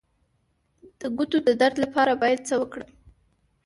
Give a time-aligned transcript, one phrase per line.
[0.99, 2.91] د ګوتو د درد لپاره باید څه وکړم؟